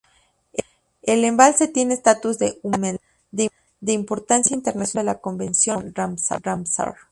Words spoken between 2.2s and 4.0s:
de Humedal de